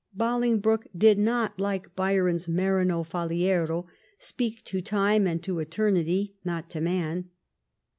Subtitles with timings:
[0.15, 3.85] Bolingbroke did not, like Byron's Marino Faliero,
[4.17, 7.29] 'Speak to time and to eternity— not to man.'